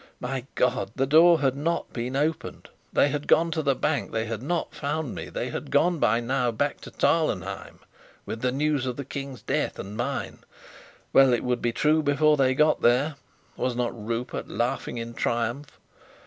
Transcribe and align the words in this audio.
My 0.19 0.47
God! 0.55 0.89
The 0.95 1.05
door 1.05 1.41
had 1.41 1.55
not 1.55 1.93
been 1.93 2.15
opened! 2.15 2.69
They 2.91 3.09
had 3.09 3.27
gone 3.27 3.51
to 3.51 3.61
the 3.61 3.75
bank! 3.75 4.11
They 4.11 4.25
had 4.25 4.41
not 4.41 4.73
found 4.73 5.13
me! 5.13 5.29
They 5.29 5.49
had 5.51 5.69
gone 5.69 5.99
by 5.99 6.19
now 6.19 6.49
back 6.49 6.81
to 6.81 6.89
Tarlenheim, 6.89 7.81
with 8.25 8.41
the 8.41 8.51
news 8.51 8.87
of 8.87 8.95
the 8.95 9.05
King's 9.05 9.43
death 9.43 9.77
and 9.77 9.95
mine. 9.95 10.39
Well, 11.13 11.31
it 11.33 11.43
would 11.43 11.61
be 11.61 11.71
true 11.71 12.01
before 12.01 12.35
they 12.35 12.55
got 12.55 12.81
there. 12.81 13.13
Was 13.55 13.75
not 13.75 13.93
Rupert 13.95 14.47
laughing 14.49 14.97
in 14.97 15.13
triumph? 15.13 15.79